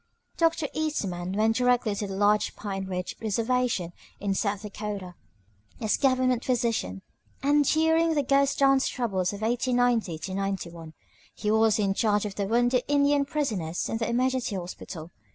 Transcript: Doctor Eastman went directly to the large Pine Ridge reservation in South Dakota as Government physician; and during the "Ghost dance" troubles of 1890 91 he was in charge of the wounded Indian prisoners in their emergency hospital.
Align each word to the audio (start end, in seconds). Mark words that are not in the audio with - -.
Doctor 0.35 0.67
Eastman 0.73 1.33
went 1.33 1.57
directly 1.57 1.93
to 1.93 2.07
the 2.07 2.15
large 2.15 2.55
Pine 2.55 2.85
Ridge 2.85 3.15
reservation 3.21 3.93
in 4.19 4.33
South 4.33 4.63
Dakota 4.63 5.13
as 5.79 5.95
Government 5.95 6.43
physician; 6.43 7.03
and 7.43 7.63
during 7.65 8.15
the 8.15 8.23
"Ghost 8.23 8.57
dance" 8.57 8.87
troubles 8.87 9.31
of 9.31 9.43
1890 9.43 10.33
91 10.33 10.95
he 11.35 11.51
was 11.51 11.77
in 11.77 11.93
charge 11.93 12.25
of 12.25 12.33
the 12.33 12.47
wounded 12.47 12.83
Indian 12.87 13.25
prisoners 13.25 13.87
in 13.89 13.97
their 13.97 14.09
emergency 14.09 14.55
hospital. 14.55 15.11